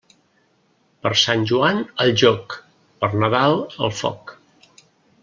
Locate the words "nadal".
3.25-3.59